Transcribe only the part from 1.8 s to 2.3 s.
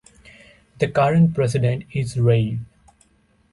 is